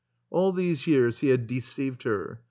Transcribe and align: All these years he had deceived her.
All 0.31 0.51
these 0.51 0.87
years 0.87 1.19
he 1.19 1.27
had 1.27 1.45
deceived 1.45 2.01
her. 2.01 2.39